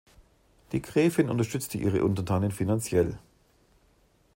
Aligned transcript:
Die 0.71 0.81
Gräfin 0.81 1.29
unterstützte 1.29 1.77
ihre 1.77 2.03
Untertanen 2.03 2.49
finanziell. 2.49 3.19